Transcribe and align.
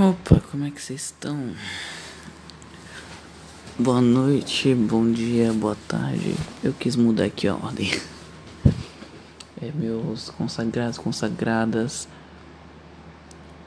Opa, 0.00 0.40
como 0.50 0.64
é 0.64 0.70
que 0.70 0.80
vocês 0.80 1.02
estão? 1.02 1.50
Boa 3.78 4.00
noite, 4.00 4.74
bom 4.74 5.12
dia, 5.12 5.52
boa 5.52 5.76
tarde. 5.86 6.34
Eu 6.64 6.72
quis 6.72 6.96
mudar 6.96 7.24
aqui 7.24 7.46
a 7.46 7.54
ordem. 7.54 7.90
É 9.60 9.70
meus 9.74 10.30
consagrados, 10.30 10.96
consagradas. 10.96 12.08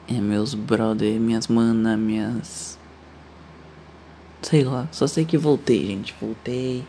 É 0.08 0.14
meus 0.14 0.54
brother, 0.54 1.20
minhas 1.20 1.46
manas, 1.46 1.96
minhas. 1.96 2.78
Sei 4.42 4.64
lá, 4.64 4.88
só 4.90 5.06
sei 5.06 5.24
que 5.24 5.38
voltei, 5.38 5.86
gente. 5.86 6.16
Voltei. 6.20 6.84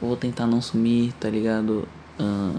Vou 0.00 0.16
tentar 0.16 0.46
não 0.46 0.62
sumir, 0.62 1.12
tá 1.20 1.28
ligado? 1.28 1.86
Uh, 2.18 2.58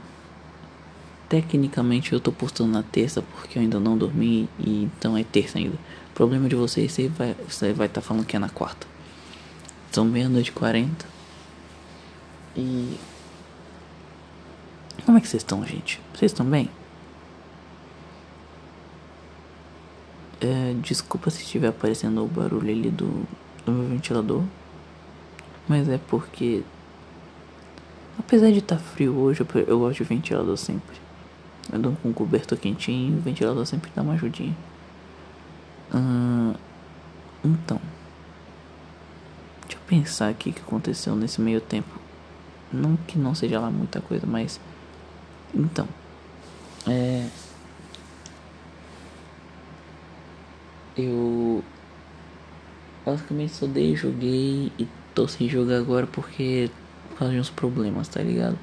tecnicamente 1.27 2.13
eu 2.13 2.19
tô 2.19 2.31
postando 2.31 2.71
na 2.71 2.83
terça 2.83 3.23
porque 3.23 3.57
eu 3.57 3.63
ainda 3.63 3.79
não 3.79 3.97
dormi 3.97 4.47
e 4.59 4.83
então 4.83 5.17
é 5.17 5.23
terça 5.23 5.57
ainda. 5.57 5.79
Problema 6.13 6.47
de 6.47 6.55
vocês, 6.55 6.91
você 6.91 7.07
vai 7.07 7.35
você 7.47 7.73
vai 7.73 7.87
estar 7.87 8.01
tá 8.01 8.07
falando 8.07 8.25
que 8.25 8.35
é 8.35 8.39
na 8.39 8.49
quarta. 8.49 8.87
São 9.91 10.05
meia-noite 10.05 10.49
e 10.49 10.53
quarenta. 10.53 11.05
E 12.55 12.97
como 15.05 15.17
é 15.17 15.21
que 15.21 15.27
vocês 15.27 15.41
estão, 15.41 15.65
gente? 15.65 15.99
Vocês 16.13 16.31
estão 16.31 16.45
bem? 16.45 16.69
É, 20.39 20.75
desculpa 20.81 21.29
se 21.29 21.41
estiver 21.41 21.69
aparecendo 21.69 22.23
o 22.23 22.27
barulho 22.27 22.69
ali 22.69 22.89
do, 22.89 23.25
do 23.65 23.71
meu 23.71 23.89
ventilador. 23.89 24.43
Mas 25.67 25.87
é 25.87 25.97
porque 25.97 26.63
Apesar 28.17 28.51
de 28.51 28.59
estar 28.59 28.77
tá 28.77 28.81
frio 28.81 29.15
hoje, 29.15 29.41
eu, 29.41 29.61
eu 29.61 29.79
gosto 29.79 29.97
de 29.97 30.03
ventilador 30.03 30.57
sempre. 30.57 30.97
Eu 31.71 31.79
dou 31.79 31.97
com 32.01 32.09
um 32.09 32.13
cobertor 32.13 32.57
quentinho, 32.57 33.17
o 33.17 33.21
ventilador 33.21 33.65
sempre 33.65 33.91
dá 33.95 34.01
uma 34.01 34.13
ajudinha. 34.13 34.55
Hum, 35.93 36.53
então, 37.43 37.79
deixa 39.61 39.77
eu 39.77 39.81
pensar 39.87 40.29
aqui 40.29 40.49
o 40.49 40.53
que 40.53 40.61
aconteceu 40.61 41.15
nesse 41.15 41.39
meio 41.41 41.61
tempo. 41.61 41.99
Não 42.71 42.95
que 42.95 43.17
não 43.17 43.35
seja 43.35 43.59
lá 43.59 43.69
muita 43.69 44.01
coisa, 44.01 44.25
mas. 44.25 44.59
Então, 45.53 45.87
é. 46.87 47.27
Eu. 50.97 51.63
Basicamente 53.05 53.53
só 53.53 53.67
dei, 53.67 53.95
joguei 53.95 54.71
e 54.79 54.87
tô 55.13 55.27
sem 55.27 55.47
jogar 55.47 55.77
agora 55.77 56.07
porque. 56.07 56.71
Por 57.17 57.27
uns 57.27 57.49
problemas, 57.49 58.07
tá 58.07 58.21
ligado? 58.23 58.57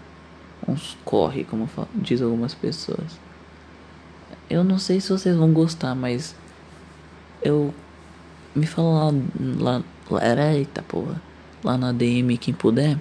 uns 0.67 0.97
corre, 1.05 1.45
como 1.45 1.69
diz 1.95 2.21
algumas 2.23 2.55
pessoas. 2.55 3.19
Eu 4.49 4.65
não 4.65 4.79
sei 4.79 5.01
se 5.01 5.11
vocês 5.11 5.37
vão 5.37 5.53
gostar, 5.53 5.95
mas 5.95 6.35
eu 7.43 7.75
me 8.55 8.67
fala 8.67 9.13
lá, 9.59 9.83
lá, 10.11 10.23
era 10.23 10.55
eita 10.55 10.83
porra, 10.83 11.21
lá 11.63 11.79
na 11.79 11.93
DM 11.93 12.37
quem 12.39 12.53
puder, 12.55 12.99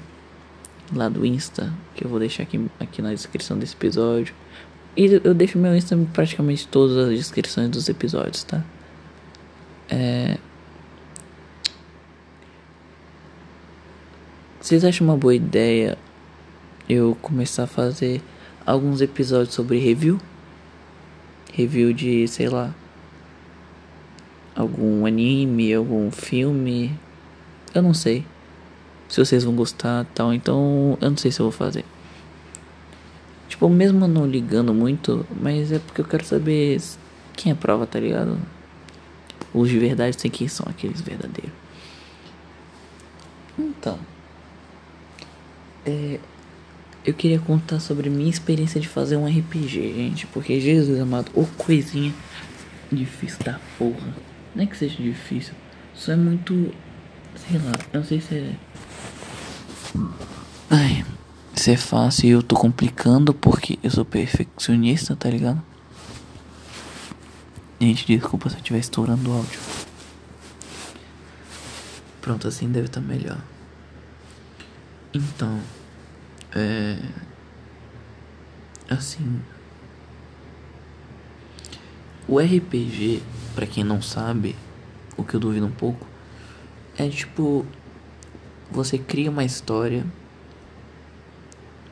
lá 0.93 1.09
do 1.09 1.25
Insta, 1.25 1.73
que 1.95 2.05
eu 2.05 2.09
vou 2.09 2.19
deixar 2.19 2.43
aqui, 2.43 2.69
aqui 2.79 3.01
na 3.01 3.11
descrição 3.11 3.57
desse 3.57 3.75
episódio. 3.75 4.33
E 4.95 5.21
eu 5.23 5.33
deixo 5.33 5.57
meu 5.57 5.75
Insta 5.75 5.95
em 5.95 6.05
praticamente 6.05 6.67
todas 6.67 6.97
as 6.97 7.17
descrições 7.17 7.69
dos 7.69 7.87
episódios, 7.89 8.43
tá? 8.43 8.63
É... 9.89 10.37
Vocês 14.59 14.83
acham 14.83 15.07
uma 15.07 15.17
boa 15.17 15.33
ideia 15.33 15.97
eu 16.87 17.15
começar 17.21 17.63
a 17.63 17.67
fazer 17.67 18.21
alguns 18.65 18.99
episódios 18.99 19.53
sobre 19.53 19.79
review. 19.79 20.19
Review 21.53 21.93
de, 21.93 22.27
sei 22.27 22.49
lá, 22.49 22.73
algum 24.59 25.05
anime, 25.05 25.73
algum 25.73 26.11
filme. 26.11 26.91
Eu 27.73 27.81
não 27.81 27.93
sei 27.93 28.25
se 29.07 29.23
vocês 29.23 29.45
vão 29.45 29.55
gostar 29.55 30.05
tal. 30.13 30.34
Então 30.34 30.97
eu 31.00 31.09
não 31.09 31.17
sei 31.17 31.31
se 31.31 31.39
eu 31.39 31.45
vou 31.45 31.51
fazer. 31.51 31.85
Tipo, 33.47 33.69
mesmo 33.69 34.07
não 34.07 34.28
ligando 34.28 34.73
muito, 34.73 35.25
mas 35.41 35.72
é 35.72 35.79
porque 35.79 36.01
eu 36.01 36.06
quero 36.06 36.25
saber 36.25 36.79
quem 37.35 37.51
é 37.51 37.56
prova, 37.56 37.88
tá 37.88 38.00
ligado? 38.00 38.38
Os 39.53 39.69
de 39.69 39.79
verdade 39.79 40.19
sei 40.19 40.29
quem 40.29 40.47
são 40.47 40.67
aqueles 40.69 41.01
verdadeiros. 41.01 41.53
Então. 43.57 43.97
É, 45.85 46.19
eu 47.05 47.13
queria 47.13 47.39
contar 47.39 47.79
sobre 47.79 48.09
minha 48.09 48.29
experiência 48.29 48.79
de 48.79 48.88
fazer 48.88 49.16
um 49.16 49.25
RPG, 49.25 49.94
gente. 49.95 50.28
Porque 50.28 50.59
Jesus 50.59 51.00
amado, 51.00 51.31
ô 51.34 51.45
coisinha 51.57 52.13
difícil 52.91 53.39
da 53.44 53.59
porra. 53.78 54.28
Não 54.55 54.63
é 54.63 54.67
que 54.67 54.77
seja 54.77 55.01
difícil, 55.01 55.53
só 55.93 56.13
é 56.13 56.15
muito. 56.15 56.73
Sei 57.35 57.57
lá, 57.59 57.71
eu 57.93 57.99
não 57.99 58.07
sei 58.07 58.19
se 58.19 58.35
é. 58.35 58.55
Ai, 60.69 61.05
se 61.55 61.71
é 61.71 61.77
fácil 61.77 62.27
e 62.27 62.31
eu 62.31 62.43
tô 62.43 62.55
complicando 62.55 63.33
porque 63.33 63.77
eu 63.83 63.91
sou 63.91 64.05
perfeccionista, 64.05 65.15
tá 65.15 65.29
ligado? 65.29 65.61
Gente, 67.81 68.05
desculpa 68.05 68.49
se 68.49 68.55
eu 68.55 68.59
estiver 68.59 68.79
estourando 68.79 69.29
o 69.29 69.33
áudio. 69.33 69.59
Pronto, 72.21 72.47
assim 72.47 72.69
deve 72.69 72.87
estar 72.87 73.01
tá 73.01 73.07
melhor. 73.07 73.37
Então. 75.13 75.59
É. 76.53 76.97
Assim. 78.89 79.41
O 82.27 82.39
RPG, 82.39 83.23
para 83.49 83.67
quem 83.67 83.83
não 83.83 84.01
sabe, 84.01 84.55
o 85.17 85.23
que 85.23 85.35
eu 85.35 85.39
duvido 85.39 85.65
um 85.65 85.71
pouco, 85.71 86.05
é 86.97 87.07
tipo. 87.07 87.65
Você 88.71 88.97
cria 88.97 89.31
uma 89.31 89.43
história. 89.43 90.05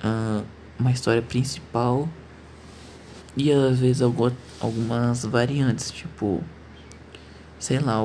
Uh, 0.04 0.46
uma 0.80 0.92
história 0.92 1.22
principal. 1.22 2.08
E 3.36 3.52
às 3.52 3.80
vezes 3.80 4.02
algumas 4.02 5.26
variantes, 5.26 5.92
tipo. 5.92 6.44
Sei 7.60 7.80
lá, 7.80 7.98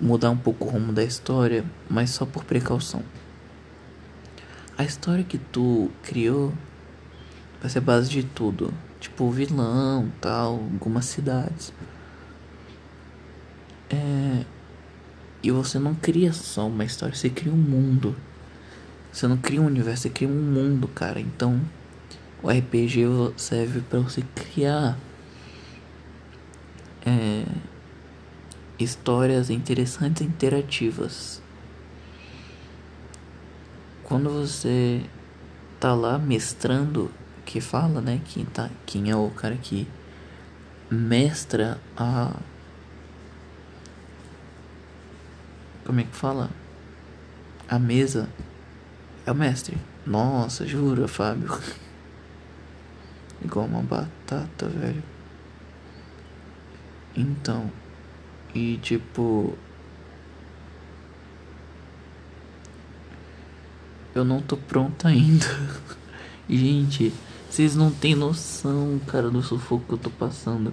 mudar 0.00 0.30
um 0.30 0.36
pouco 0.36 0.64
o 0.64 0.68
rumo 0.68 0.92
da 0.92 1.04
história, 1.04 1.64
mas 1.88 2.10
só 2.10 2.26
por 2.26 2.44
precaução 2.44 3.02
a 4.82 4.84
história 4.84 5.22
que 5.22 5.38
tu 5.38 5.90
criou 6.02 6.52
vai 7.60 7.70
ser 7.70 7.80
base 7.80 8.10
de 8.10 8.24
tudo. 8.24 8.72
Tipo, 8.98 9.30
vilão, 9.30 10.10
tal, 10.20 10.54
algumas 10.54 11.04
cidades. 11.04 11.72
É... 13.92 14.44
E 15.42 15.50
você 15.50 15.78
não 15.78 15.94
cria 15.94 16.32
só 16.32 16.66
uma 16.66 16.84
história, 16.84 17.14
você 17.14 17.28
cria 17.28 17.52
um 17.52 17.56
mundo. 17.56 18.16
Você 19.12 19.26
não 19.26 19.36
cria 19.36 19.60
um 19.60 19.66
universo, 19.66 20.02
você 20.02 20.10
cria 20.10 20.28
um 20.28 20.32
mundo, 20.32 20.88
cara. 20.88 21.20
Então, 21.20 21.60
o 22.42 22.50
RPG 22.50 23.04
serve 23.36 23.80
para 23.80 23.98
você 23.98 24.22
criar 24.34 24.98
é... 27.04 27.44
histórias 28.78 29.50
interessantes 29.50 30.22
e 30.22 30.24
interativas 30.24 31.42
quando 34.12 34.28
você 34.28 35.00
tá 35.80 35.94
lá 35.94 36.18
mestrando, 36.18 37.10
que 37.46 37.62
fala, 37.62 37.98
né? 38.02 38.20
Quem, 38.26 38.44
tá, 38.44 38.68
quem 38.84 39.08
é 39.08 39.16
o 39.16 39.30
cara 39.30 39.56
que 39.56 39.88
mestra 40.90 41.80
a. 41.96 42.36
Como 45.84 46.00
é 46.00 46.04
que 46.04 46.14
fala? 46.14 46.50
A 47.68 47.78
mesa 47.78 48.28
é 49.26 49.32
o 49.32 49.34
mestre. 49.34 49.76
Nossa, 50.06 50.66
jura, 50.66 51.08
Fábio. 51.08 51.58
Igual 53.44 53.66
uma 53.66 53.82
batata, 53.82 54.68
velho. 54.68 55.02
Então, 57.16 57.70
e 58.54 58.78
tipo, 58.78 59.56
Eu 64.14 64.24
não 64.24 64.42
tô 64.42 64.56
pronto 64.56 65.08
ainda. 65.08 65.46
Gente, 66.48 67.12
vocês 67.48 67.74
não 67.74 67.90
têm 67.90 68.14
noção, 68.14 69.00
cara, 69.06 69.30
do 69.30 69.42
sufoco 69.42 69.84
que 69.86 69.92
eu 69.94 69.98
tô 69.98 70.10
passando. 70.10 70.72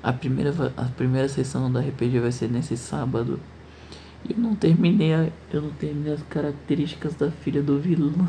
A 0.00 0.12
primeira, 0.12 0.54
a 0.76 0.84
primeira 0.84 1.28
sessão 1.28 1.70
da 1.70 1.80
RPG 1.80 2.20
vai 2.20 2.30
ser 2.30 2.48
nesse 2.48 2.76
sábado. 2.76 3.40
Eu 4.28 4.38
não 4.38 4.54
terminei 4.54 5.12
a, 5.12 5.28
eu 5.52 5.62
não 5.62 5.70
terminei 5.70 6.14
as 6.14 6.22
características 6.22 7.14
da 7.14 7.30
filha 7.30 7.62
do 7.62 7.78
vilão. 7.78 8.28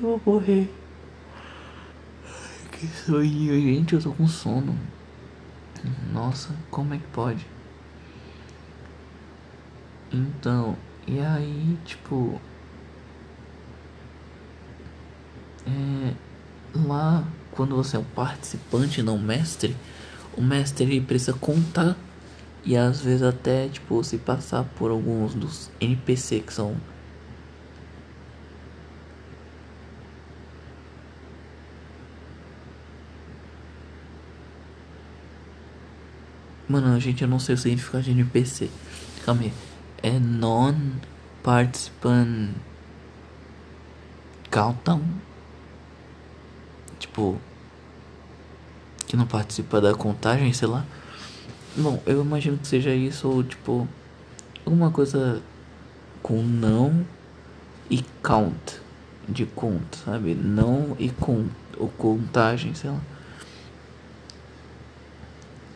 Eu 0.00 0.20
vou 0.24 0.34
morrer. 0.34 0.72
Que 2.72 2.86
sonho, 2.86 3.60
gente, 3.60 3.94
eu 3.94 4.02
tô 4.02 4.12
com 4.12 4.26
sono. 4.26 4.76
Nossa, 6.12 6.54
como 6.70 6.94
é 6.94 6.98
que 6.98 7.06
pode? 7.06 7.46
Então, 10.12 10.76
e 11.06 11.20
aí, 11.20 11.78
tipo. 11.84 12.40
É, 15.66 16.14
lá, 16.74 17.24
quando 17.50 17.74
você 17.74 17.96
é 17.96 18.00
um 18.00 18.04
participante, 18.04 19.02
não 19.02 19.18
mestre, 19.18 19.76
o 20.36 20.42
mestre 20.42 20.84
ele 20.84 21.00
precisa 21.00 21.32
contar 21.32 21.96
e 22.66 22.76
às 22.76 23.00
vezes 23.00 23.22
até 23.22 23.68
tipo 23.68 24.02
se 24.02 24.18
passar 24.18 24.64
por 24.76 24.90
alguns 24.90 25.34
dos 25.34 25.70
NPC 25.80 26.40
que 26.40 26.52
são 26.52 26.76
Mano, 36.68 36.98
gente, 36.98 37.22
eu 37.22 37.28
não 37.28 37.38
sei 37.38 37.54
o 37.54 37.58
significado 37.58 38.02
de 38.02 38.10
NPC. 38.10 38.68
Calma 39.24 39.42
aí. 39.42 39.52
É 40.02 40.18
non-participant 40.18 42.50
countdown. 44.50 45.00
Tipo, 46.98 47.38
que 49.06 49.16
não 49.16 49.28
participa 49.28 49.80
da 49.80 49.94
contagem, 49.94 50.52
sei 50.52 50.66
lá. 50.66 50.84
Bom, 51.78 52.02
eu 52.06 52.22
imagino 52.22 52.56
que 52.56 52.66
seja 52.66 52.94
isso 52.94 53.28
ou 53.28 53.44
tipo 53.44 53.86
alguma 54.64 54.90
coisa 54.90 55.42
com 56.22 56.42
não 56.42 57.06
e 57.90 58.02
count 58.22 58.80
de 59.28 59.44
conta, 59.44 59.98
sabe? 60.04 60.34
Não 60.34 60.96
e 60.98 61.10
com 61.10 61.46
ou 61.76 61.88
contagem, 61.88 62.74
sei 62.74 62.88
lá. 62.88 63.00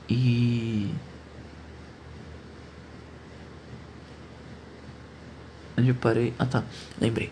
E 0.09 0.91
onde 5.79 5.91
eu 5.91 5.95
parei? 5.95 6.33
Ah, 6.39 6.47
tá. 6.47 6.65
Lembrei. 6.99 7.31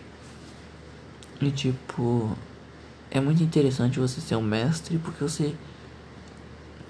E 1.41 1.49
tipo, 1.49 2.37
é 3.09 3.19
muito 3.19 3.41
interessante 3.41 3.99
você 3.99 4.21
ser 4.21 4.35
um 4.35 4.43
mestre 4.43 4.99
porque 4.99 5.23
você 5.23 5.55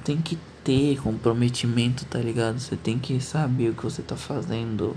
tem 0.04 0.22
que 0.22 0.38
ter 0.70 1.02
comprometimento, 1.02 2.06
tá 2.06 2.20
ligado? 2.20 2.60
Você 2.60 2.76
tem 2.76 3.00
que 3.00 3.20
saber 3.20 3.70
o 3.70 3.74
que 3.74 3.82
você 3.82 4.04
tá 4.04 4.16
fazendo. 4.16 4.96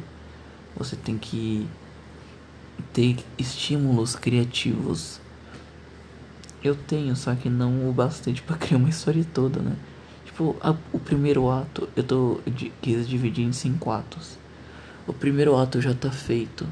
Você 0.76 0.96
tem 0.96 1.16
que 1.16 1.66
ter 2.92 3.16
estímulos 3.38 4.14
criativos. 4.14 5.18
Eu 6.62 6.74
tenho, 6.74 7.16
só 7.16 7.34
que 7.34 7.48
não 7.48 7.88
o 7.88 7.92
bastante 7.92 8.42
para 8.42 8.58
criar 8.58 8.76
uma 8.76 8.90
história 8.90 9.24
toda, 9.32 9.60
né? 9.60 9.74
Tipo, 10.26 10.54
a, 10.60 10.76
o 10.92 10.98
primeiro 10.98 11.48
ato 11.48 11.88
eu 11.96 12.04
tô 12.04 12.40
de, 12.46 12.70
quis 12.82 13.08
dividir 13.08 13.46
em 13.46 13.52
cinco 13.54 13.90
atos. 13.90 14.36
O 15.06 15.14
primeiro 15.14 15.56
ato 15.56 15.80
já 15.80 15.94
tá 15.94 16.10
feito. 16.10 16.66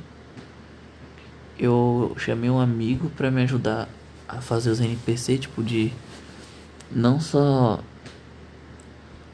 Eu 1.59 2.15
chamei 2.19 2.51
um 2.51 2.61
amigo 2.61 3.09
para 3.17 3.31
me 3.31 3.41
ajudar 3.45 3.89
a 4.29 4.43
fazer 4.43 4.69
os 4.69 4.79
NPC, 4.79 5.39
tipo 5.39 5.63
de 5.63 5.91
não 6.93 7.19
só 7.19 7.81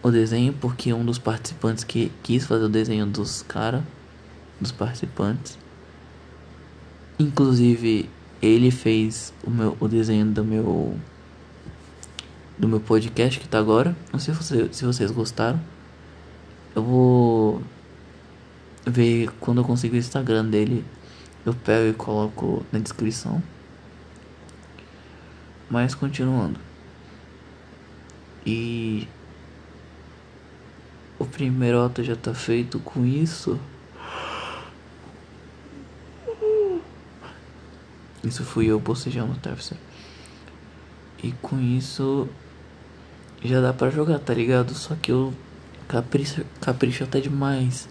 o 0.06 0.12
desenho, 0.12 0.52
porque 0.52 0.92
um 0.92 1.04
dos 1.04 1.18
participantes 1.18 1.82
que 1.82 2.12
quis 2.22 2.46
fazer 2.46 2.64
o 2.64 2.68
desenho 2.68 3.06
dos 3.06 3.42
cara, 3.42 3.84
dos 4.60 4.70
participantes. 4.70 5.58
Inclusive, 7.18 8.08
ele 8.40 8.70
fez 8.70 9.34
o 9.42 9.50
meu 9.50 9.76
o 9.80 9.88
desenho 9.88 10.26
do 10.26 10.44
meu 10.44 10.96
do 12.56 12.68
meu 12.68 12.78
podcast 12.78 13.40
que 13.40 13.48
tá 13.48 13.58
agora. 13.58 13.96
Não 14.12 14.20
sei 14.20 14.32
se, 14.32 14.42
você, 14.42 14.68
se 14.72 14.84
vocês 14.84 15.10
gostaram. 15.10 15.60
Eu 16.74 16.84
vou 16.84 17.62
ver 18.86 19.28
quando 19.40 19.60
eu 19.60 19.64
conseguir 19.64 19.96
o 19.96 19.98
Instagram 19.98 20.44
dele. 20.44 20.84
Eu 21.44 21.52
pego 21.52 21.90
e 21.90 21.92
coloco 21.92 22.64
na 22.70 22.78
descrição. 22.78 23.42
Mas 25.68 25.96
continuando. 25.96 26.60
E 28.46 29.08
o 31.18 31.24
primeiro 31.24 31.82
ato 31.82 32.02
já 32.02 32.16
tá 32.16 32.34
feito 32.34 32.78
com 32.80 33.04
isso. 33.04 33.58
Isso 38.22 38.44
fui 38.44 38.66
eu 38.66 38.80
bocejando, 38.80 39.38
tá? 39.38 39.54
E 41.22 41.32
com 41.40 41.60
isso 41.60 42.28
já 43.42 43.60
dá 43.60 43.72
pra 43.72 43.90
jogar, 43.90 44.18
tá 44.18 44.34
ligado? 44.34 44.74
Só 44.74 44.94
que 44.94 45.12
eu 45.12 45.32
capricho, 45.86 46.44
capricho 46.60 47.04
até 47.04 47.20
demais. 47.20 47.88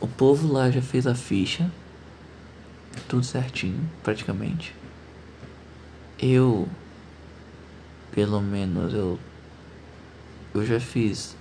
O 0.00 0.06
povo 0.06 0.52
lá 0.52 0.70
já 0.70 0.80
fez 0.80 1.06
a 1.06 1.14
ficha. 1.14 1.70
Tudo 3.08 3.24
certinho, 3.24 3.88
praticamente. 4.02 4.74
Eu, 6.18 6.68
pelo 8.12 8.40
menos, 8.40 8.94
eu, 8.94 9.18
eu 10.54 10.64
já 10.64 10.80
fiz 10.80 11.36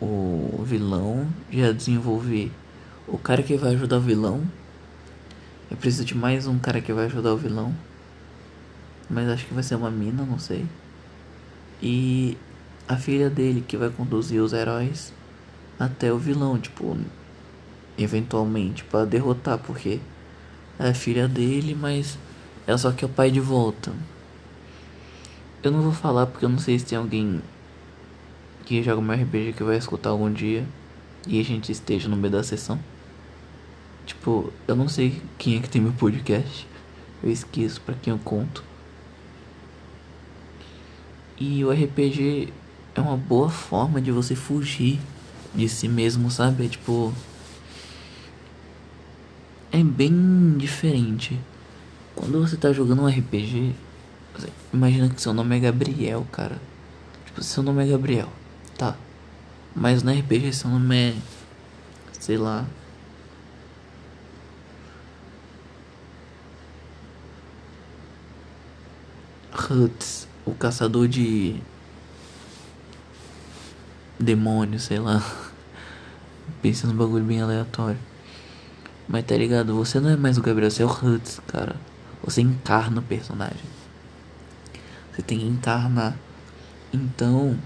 o, 0.00 0.62
vilão, 0.64 1.28
já 1.50 1.72
desenvolvi 1.72 2.50
o 3.06 3.18
cara 3.18 3.42
que 3.42 3.56
vai 3.56 3.74
ajudar 3.74 3.98
o 3.98 4.00
vilão. 4.00 4.42
Eu 5.70 5.76
preciso 5.76 6.04
de 6.04 6.16
mais 6.16 6.46
um 6.46 6.58
cara 6.58 6.80
que 6.80 6.92
vai 6.92 7.06
ajudar 7.06 7.32
o 7.32 7.36
vilão. 7.36 7.74
Mas 9.08 9.28
acho 9.28 9.46
que 9.46 9.54
vai 9.54 9.62
ser 9.62 9.74
uma 9.74 9.90
mina, 9.90 10.24
não 10.24 10.38
sei 10.38 10.66
e 11.84 12.38
a 12.88 12.96
filha 12.96 13.28
dele 13.28 13.60
que 13.60 13.76
vai 13.76 13.90
conduzir 13.90 14.40
os 14.40 14.54
heróis 14.54 15.12
até 15.78 16.10
o 16.10 16.18
vilão, 16.18 16.58
tipo, 16.58 16.96
eventualmente 17.98 18.82
para 18.84 19.04
derrotar, 19.04 19.58
porque 19.58 20.00
é 20.78 20.88
a 20.88 20.94
filha 20.94 21.28
dele, 21.28 21.76
mas 21.78 22.18
ela 22.66 22.78
só 22.78 22.90
quer 22.90 23.04
o 23.04 23.10
pai 23.10 23.30
de 23.30 23.38
volta. 23.38 23.92
Eu 25.62 25.70
não 25.70 25.82
vou 25.82 25.92
falar 25.92 26.26
porque 26.26 26.46
eu 26.46 26.48
não 26.48 26.58
sei 26.58 26.78
se 26.78 26.86
tem 26.86 26.96
alguém 26.96 27.42
que 28.64 28.82
joga 28.82 29.00
um 29.00 29.12
RPG 29.12 29.54
que 29.56 29.62
vai 29.62 29.76
escutar 29.76 30.10
algum 30.10 30.32
dia 30.32 30.66
e 31.26 31.40
a 31.40 31.44
gente 31.44 31.70
esteja 31.70 32.08
no 32.08 32.16
meio 32.16 32.32
da 32.32 32.42
sessão. 32.42 32.78
Tipo, 34.06 34.52
eu 34.68 34.76
não 34.76 34.88
sei 34.88 35.22
quem 35.38 35.56
é 35.56 35.60
que 35.60 35.68
tem 35.68 35.80
meu 35.80 35.92
podcast. 35.92 36.66
Eu 37.22 37.30
esqueço 37.30 37.80
para 37.80 37.94
quem 37.94 38.12
eu 38.12 38.18
conto. 38.18 38.62
E 41.38 41.64
o 41.64 41.70
RPG 41.70 42.52
é 42.94 43.00
uma 43.00 43.16
boa 43.16 43.48
forma 43.48 44.00
de 44.00 44.12
você 44.12 44.34
fugir 44.34 45.00
de 45.54 45.68
si 45.68 45.88
mesmo, 45.88 46.30
sabe? 46.30 46.66
É 46.66 46.68
tipo. 46.68 47.12
É 49.72 49.82
bem 49.82 50.56
diferente. 50.56 51.38
Quando 52.14 52.40
você 52.40 52.56
tá 52.56 52.72
jogando 52.72 53.02
um 53.02 53.08
RPG, 53.08 53.74
imagina 54.72 55.08
que 55.08 55.20
seu 55.20 55.34
nome 55.34 55.56
é 55.56 55.60
Gabriel, 55.60 56.24
cara. 56.30 56.60
Tipo, 57.26 57.42
seu 57.42 57.62
nome 57.62 57.82
é 57.84 57.88
Gabriel, 57.88 58.28
tá. 58.76 58.96
Mas 59.74 60.02
no 60.02 60.12
RPG 60.12 60.52
seu 60.52 60.70
nome 60.70 60.96
é. 60.96 61.14
Sei 62.18 62.36
lá. 62.36 62.64
Huts 69.70 70.28
o 70.44 70.52
caçador 70.52 71.08
de 71.08 71.56
demônios, 74.18 74.84
sei 74.84 74.98
lá. 74.98 75.22
Pensa 76.60 76.86
num 76.86 76.96
bagulho 76.96 77.24
bem 77.24 77.40
aleatório. 77.40 77.98
Mas 79.08 79.24
tá 79.24 79.36
ligado? 79.36 79.74
Você 79.74 80.00
não 80.00 80.10
é 80.10 80.16
mais 80.16 80.38
o 80.38 80.42
Gabriel, 80.42 80.70
você 80.70 80.82
é 80.82 80.86
o 80.86 80.88
Huts, 80.88 81.40
cara. 81.46 81.76
Você 82.22 82.40
encarna 82.40 83.00
o 83.00 83.02
personagem. 83.02 83.64
Você 85.12 85.22
tem 85.22 85.38
que 85.38 85.46
encarnar. 85.46 86.16
Então, 86.92 87.58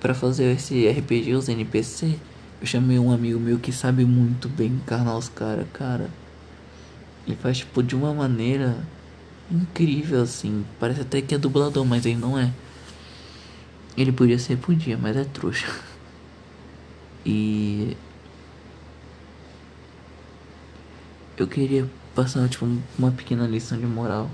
para 0.00 0.14
fazer 0.14 0.52
esse 0.52 0.88
RPG, 0.88 1.34
os 1.34 1.48
NPC, 1.48 2.18
eu 2.60 2.66
chamei 2.66 2.98
um 2.98 3.12
amigo 3.12 3.38
meu 3.38 3.58
que 3.58 3.72
sabe 3.72 4.04
muito 4.04 4.48
bem 4.48 4.68
encarnar 4.68 5.16
os 5.16 5.28
caras, 5.28 5.66
cara. 5.72 6.10
Ele 7.26 7.36
faz 7.36 7.58
tipo 7.58 7.82
de 7.82 7.94
uma 7.94 8.12
maneira 8.14 8.76
incrível 9.50 10.22
assim. 10.22 10.64
Parece 10.78 11.02
até 11.02 11.20
que 11.20 11.34
é 11.34 11.38
dublador, 11.38 11.84
mas 11.84 12.06
ele 12.06 12.16
não 12.16 12.38
é. 12.38 12.52
Ele 13.96 14.12
podia 14.12 14.38
ser, 14.38 14.56
podia, 14.56 14.96
mas 14.96 15.16
é 15.16 15.24
trouxa. 15.24 15.68
E 17.26 17.94
eu 21.36 21.46
queria 21.46 21.86
passar 22.14 22.48
tipo 22.48 22.66
uma 22.98 23.10
pequena 23.10 23.46
lição 23.46 23.78
de 23.78 23.84
moral. 23.84 24.30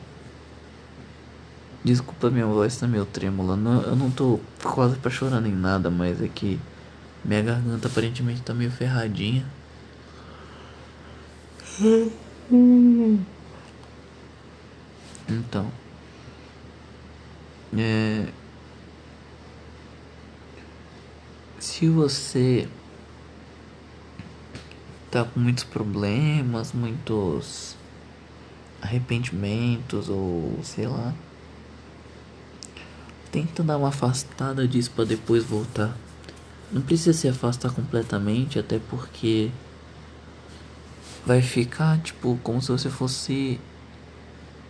Desculpa 1.84 2.30
minha 2.30 2.46
voz 2.46 2.76
tá 2.78 2.86
meio 2.86 3.04
trêmula. 3.04 3.56
Não, 3.56 3.82
eu 3.82 3.94
não 3.94 4.10
tô 4.10 4.40
quase 4.62 4.96
pra 4.96 5.10
chorar 5.10 5.40
nem 5.40 5.52
nada, 5.52 5.90
mas 5.90 6.22
é 6.22 6.28
que 6.28 6.58
minha 7.22 7.42
garganta 7.42 7.88
aparentemente 7.88 8.40
tá 8.40 8.54
meio 8.54 8.70
ferradinha. 8.70 9.46
Então, 15.28 15.70
é, 17.76 18.28
se 21.58 21.88
você 21.88 22.68
tá 25.10 25.24
com 25.24 25.40
muitos 25.40 25.64
problemas, 25.64 26.72
muitos 26.72 27.76
arrependimentos 28.80 30.08
ou 30.08 30.60
sei 30.62 30.86
lá, 30.86 31.14
tenta 33.34 33.64
dar 33.64 33.78
uma 33.78 33.88
afastada 33.88 34.68
disso 34.68 34.92
para 34.92 35.04
depois 35.04 35.42
voltar. 35.42 35.92
Não 36.70 36.80
precisa 36.80 37.12
se 37.12 37.26
afastar 37.26 37.72
completamente, 37.72 38.60
até 38.60 38.78
porque 38.78 39.50
vai 41.26 41.42
ficar 41.42 41.98
tipo 41.98 42.38
como 42.44 42.62
se 42.62 42.70
você 42.70 42.88
fosse 42.88 43.58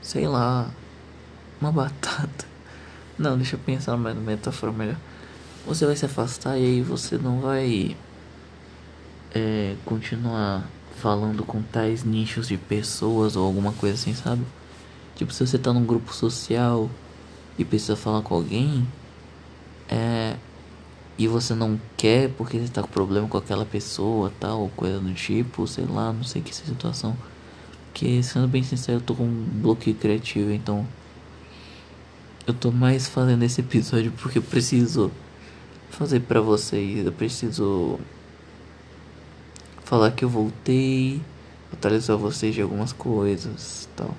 sei 0.01 0.27
lá, 0.27 0.71
uma 1.61 1.71
batata. 1.71 2.47
Não, 3.19 3.37
deixa 3.37 3.57
eu 3.57 3.61
pensar 3.61 3.99
mais 3.99 4.17
uma 4.17 4.25
metáfora 4.25 4.73
melhor. 4.73 4.97
Você 5.67 5.85
vai 5.85 5.95
se 5.95 6.07
afastar 6.07 6.59
e 6.59 6.65
aí 6.65 6.83
você 6.83 7.17
não 7.17 7.41
vai 7.41 7.97
é, 9.35 9.77
continuar 9.85 10.69
falando 11.01 11.43
com 11.43 11.63
tais 11.63 12.05
nichos 12.05 12.49
de 12.49 12.59
pessoas 12.59 13.35
ou 13.35 13.47
alguma 13.47 13.73
coisa 13.73 13.95
assim, 13.95 14.15
sabe? 14.15 14.43
Tipo, 15.17 15.33
se 15.33 15.47
você 15.47 15.57
tá 15.57 15.73
num 15.73 15.87
grupo 15.87 16.13
social 16.13 16.91
e 17.59 17.65
precisa 17.65 17.97
falar 17.97 18.23
com 18.23 18.35
alguém, 18.35 18.87
é. 19.89 20.37
E 21.17 21.29
você 21.29 21.55
não 21.55 21.81
quer 21.97 22.31
porque 22.31 22.59
você 22.59 22.69
tá 22.69 22.83
com 22.83 22.89
problema 22.89 23.29
com 23.29 23.39
aquela 23.39 23.65
pessoa, 23.65 24.33
tal, 24.41 24.63
ou 24.63 24.69
coisa 24.71 24.99
do 24.99 25.15
tipo, 25.15 25.67
sei 25.67 25.85
lá, 25.85 26.13
não 26.13 26.25
sei 26.25 26.43
que 26.43 26.55
situação. 26.55 27.17
Porque, 27.85 28.21
sendo 28.25 28.49
bem 28.49 28.65
sincero, 28.65 28.99
eu 28.99 29.03
tô 29.03 29.15
com 29.15 29.23
um 29.23 29.45
bloqueio 29.63 29.95
criativo, 29.97 30.51
então. 30.51 30.85
Eu 32.45 32.53
tô 32.53 32.73
mais 32.73 33.09
fazendo 33.09 33.45
esse 33.45 33.61
episódio 33.61 34.13
porque 34.21 34.39
eu 34.39 34.43
preciso 34.43 35.13
fazer 35.91 36.21
para 36.21 36.41
vocês. 36.41 37.07
Eu 37.07 37.13
preciso 37.13 38.01
falar 39.85 40.11
que 40.11 40.25
eu 40.25 40.29
voltei, 40.29 41.23
atualizar 41.73 42.17
vocês 42.17 42.55
de 42.55 42.61
algumas 42.61 42.93
coisas, 42.93 43.89
tal. 43.95 44.15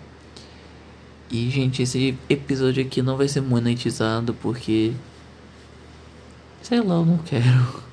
E 1.30 1.50
gente, 1.50 1.82
esse 1.82 2.18
episódio 2.30 2.84
aqui 2.84 3.02
não 3.02 3.18
vai 3.18 3.28
ser 3.28 3.42
monetizado 3.42 4.34
porque 4.36 4.94
sei 6.62 6.82
lá, 6.82 6.96
eu 6.96 7.06
não 7.06 7.18
quero. 7.20 7.84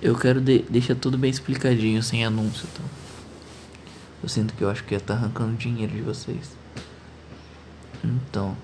Eu 0.00 0.16
quero 0.16 0.40
de 0.40 0.60
deixar 0.68 0.94
tudo 0.96 1.16
bem 1.16 1.30
explicadinho, 1.30 2.02
sem 2.02 2.24
anúncio, 2.24 2.66
tal. 2.74 2.86
Eu 4.22 4.28
sinto 4.28 4.54
que 4.54 4.62
eu 4.62 4.70
acho 4.70 4.82
que 4.84 4.94
ia 4.94 4.98
estar 4.98 5.14
tá 5.14 5.20
arrancando 5.20 5.56
dinheiro 5.56 5.92
de 5.92 6.00
vocês. 6.00 6.56
Então. 8.02 8.56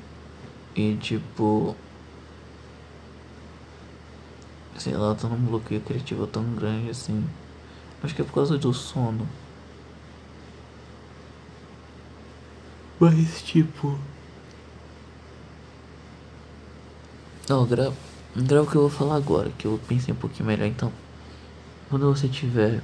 E 0.75 0.97
tipo. 0.97 1.77
Sei 4.77 4.95
lá, 4.95 5.09
eu 5.09 5.15
tô 5.15 5.29
num 5.29 5.37
bloqueio 5.37 5.81
criativo 5.81 6.27
tão 6.27 6.45
grande 6.55 6.91
assim. 6.91 7.25
Acho 8.03 8.15
que 8.15 8.23
é 8.23 8.25
por 8.25 8.35
causa 8.35 8.57
do 8.57 8.73
sono. 8.73 9.29
Mas 13.01 13.43
tipo. 13.43 13.97
Não, 17.49 17.65
grava, 17.65 17.95
grava 18.37 18.67
o 18.67 18.71
que 18.71 18.77
eu 18.77 18.83
vou 18.83 18.91
falar 18.91 19.17
agora, 19.17 19.51
que 19.57 19.67
eu 19.67 19.81
pensei 19.87 20.13
um 20.13 20.17
pouquinho 20.17 20.47
melhor. 20.47 20.67
Então, 20.67 20.93
quando 21.89 22.13
você 22.13 22.29
tiver 22.29 22.83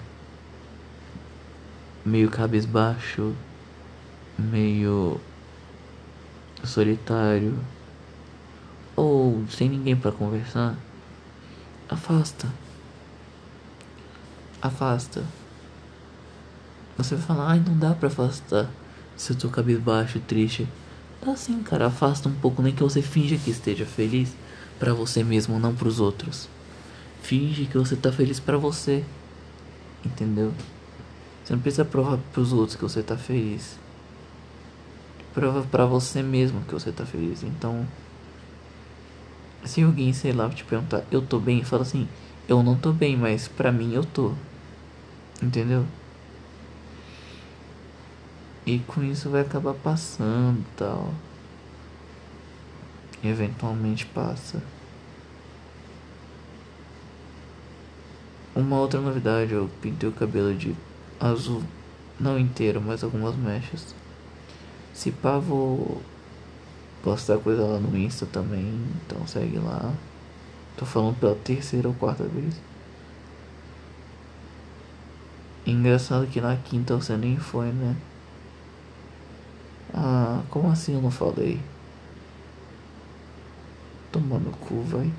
meio 2.04 2.30
cabisbaixo, 2.30 3.34
meio 4.38 5.20
solitário 6.62 7.58
ou 8.96 9.44
sem 9.48 9.68
ninguém 9.68 9.96
para 9.96 10.12
conversar, 10.12 10.76
afasta. 11.88 12.48
Afasta. 14.62 15.24
Você 16.96 17.16
vai 17.16 17.26
falar, 17.26 17.50
ai, 17.50 17.60
não 17.60 17.76
dá 17.76 17.92
pra 17.92 18.08
afastar 18.08 18.70
se 19.16 19.32
eu 19.32 19.36
tô 19.36 19.48
cabisbaixo, 19.48 20.20
triste. 20.20 20.68
Dá 21.24 21.36
sim, 21.36 21.62
cara, 21.62 21.86
afasta 21.86 22.28
um 22.28 22.34
pouco, 22.34 22.62
nem 22.62 22.74
que 22.74 22.82
você 22.82 23.00
finja 23.00 23.36
que 23.36 23.50
esteja 23.50 23.86
feliz 23.86 24.34
para 24.78 24.92
você 24.92 25.22
mesmo, 25.24 25.58
não 25.58 25.74
para 25.74 25.88
os 25.88 26.00
outros. 26.00 26.48
Finge 27.22 27.66
que 27.66 27.78
você 27.78 27.96
tá 27.96 28.12
feliz 28.12 28.38
para 28.38 28.58
você. 28.58 29.04
Entendeu? 30.04 30.52
Você 31.42 31.54
não 31.54 31.60
precisa 31.60 31.84
provar 31.84 32.18
pros 32.32 32.52
outros 32.52 32.76
que 32.76 32.82
você 32.82 33.02
tá 33.02 33.16
feliz. 33.16 33.78
Prova 35.32 35.62
pra 35.62 35.86
você 35.86 36.22
mesmo 36.22 36.60
que 36.62 36.74
você 36.74 36.92
tá 36.92 37.04
feliz. 37.04 37.42
Então, 37.42 37.86
se 39.64 39.82
alguém, 39.82 40.12
sei 40.12 40.32
lá, 40.32 40.48
te 40.50 40.64
perguntar, 40.64 41.02
eu 41.10 41.22
tô 41.22 41.38
bem, 41.38 41.64
fala 41.64 41.82
assim, 41.82 42.06
eu 42.46 42.62
não 42.62 42.76
tô 42.76 42.92
bem, 42.92 43.16
mas 43.16 43.48
pra 43.48 43.72
mim 43.72 43.94
eu 43.94 44.04
tô. 44.04 44.32
Entendeu? 45.42 45.84
E 48.66 48.78
com 48.78 49.02
isso 49.02 49.28
vai 49.28 49.42
acabar 49.42 49.74
passando 49.74 50.64
tal. 50.76 51.12
E 53.22 53.28
eventualmente 53.28 54.06
passa. 54.06 54.62
Uma 58.54 58.78
outra 58.78 59.00
novidade, 59.00 59.52
eu 59.52 59.68
pintei 59.82 60.08
o 60.08 60.12
cabelo 60.12 60.54
de 60.54 60.74
azul. 61.20 61.62
Não 62.18 62.38
inteiro, 62.38 62.80
mas 62.80 63.02
algumas 63.02 63.34
mechas. 63.36 63.94
Se 64.94 65.10
pá, 65.10 65.38
vou 65.38 66.00
postar 67.02 67.38
coisa 67.38 67.62
lá 67.62 67.78
no 67.78 67.96
Insta 67.98 68.24
também. 68.24 68.80
Então 69.04 69.26
segue 69.26 69.58
lá. 69.58 69.92
Tô 70.76 70.86
falando 70.86 71.18
pela 71.18 71.34
terceira 71.34 71.88
ou 71.88 71.94
quarta 71.94 72.24
vez. 72.24 72.54
Engraçado 75.66 76.26
que 76.26 76.40
na 76.40 76.56
quinta 76.56 76.94
você 76.94 77.16
nem 77.16 77.36
foi, 77.36 77.72
né? 77.72 77.96
Ah, 79.94 80.42
como 80.50 80.70
assim 80.70 80.94
eu 80.94 81.00
não 81.00 81.10
falei? 81.10 81.60
Tomando 84.12 84.50
cu, 84.58 84.82
vai. 84.82 85.10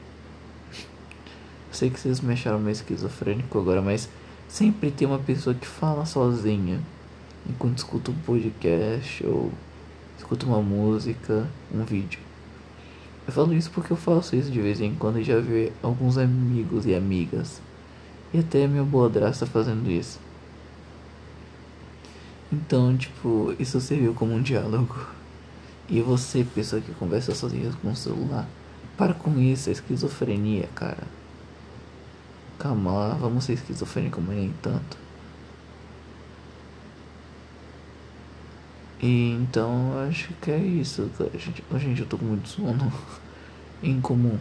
Sei 1.71 1.89
que 1.89 1.99
vocês 1.99 2.21
me 2.21 2.33
acharam 2.33 2.59
meio 2.59 2.73
esquizofrênico 2.73 3.57
agora, 3.57 3.81
mas 3.81 4.09
Sempre 4.47 4.91
tem 4.91 5.07
uma 5.07 5.19
pessoa 5.19 5.53
que 5.53 5.67
fala 5.67 6.05
sozinha 6.05 6.79
enquanto 7.49 7.79
escuta 7.79 8.11
um 8.11 8.15
podcast 8.15 9.25
ou 9.25 9.51
escuta 10.17 10.45
uma 10.45 10.61
música, 10.61 11.47
um 11.73 11.83
vídeo. 11.83 12.19
Eu 13.27 13.33
falo 13.33 13.53
isso 13.53 13.71
porque 13.71 13.91
eu 13.91 13.97
faço 13.97 14.35
isso 14.35 14.51
de 14.51 14.61
vez 14.61 14.79
em 14.79 14.95
quando 14.95 15.19
e 15.19 15.23
já 15.23 15.39
vi 15.39 15.73
alguns 15.81 16.17
amigos 16.17 16.85
e 16.85 16.95
amigas. 16.95 17.59
E 18.33 18.39
até 18.39 18.67
minha 18.67 18.83
boa 18.83 19.09
draça 19.09 19.45
fazendo 19.45 19.89
isso. 19.89 20.19
Então, 22.55 22.95
tipo, 22.95 23.53
isso 23.59 23.81
serviu 23.81 24.13
como 24.13 24.33
um 24.33 24.41
diálogo. 24.41 24.95
E 25.89 26.01
você, 26.01 26.43
pessoa 26.43 26.81
que 26.81 26.93
conversa 26.93 27.35
sozinha 27.35 27.69
com 27.81 27.91
o 27.91 27.95
celular, 27.95 28.47
para 28.97 29.13
com 29.13 29.37
isso, 29.39 29.69
é 29.69 29.73
esquizofrenia, 29.73 30.69
cara. 30.73 31.03
Calma 32.57 32.91
lá, 32.91 33.13
vamos 33.15 33.43
ser 33.43 33.53
esquizofrênico, 33.53 34.21
mas 34.21 34.37
nem 34.37 34.53
tanto. 34.61 34.97
E 39.01 39.31
então 39.31 39.99
acho 40.07 40.29
que 40.41 40.49
é 40.49 40.57
isso, 40.57 41.11
Gente, 41.37 41.63
gente, 41.77 42.01
eu 42.01 42.07
tô 42.07 42.17
com 42.17 42.25
muito 42.25 42.47
sono 42.47 42.91
em 43.83 43.99
comum. 43.99 44.39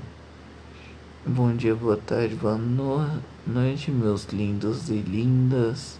Bom 1.26 1.54
dia, 1.56 1.74
boa 1.74 1.96
tarde, 1.96 2.36
boa 2.36 2.56
no 2.56 3.20
noite, 3.44 3.90
meus 3.90 4.26
lindos 4.26 4.88
e 4.88 4.98
lindas. 4.98 5.98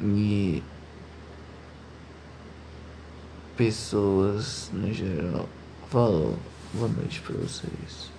E 0.00 0.62
pessoas 3.56 4.70
no 4.72 4.92
geral. 4.92 5.48
Falou, 5.90 6.36
boa 6.72 6.88
noite 6.88 7.20
pra 7.20 7.36
vocês. 7.36 8.13